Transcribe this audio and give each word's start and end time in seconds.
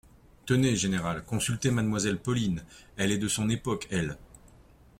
Tenez, 0.47 0.75
général! 0.77 1.23
consultez 1.23 1.69
mademoiselle 1.69 2.17
Pauline, 2.17 2.63
elle 2.97 3.11
est 3.11 3.19
de 3.19 3.27
son 3.27 3.49
époque, 3.51 3.87
elle. 3.91 4.17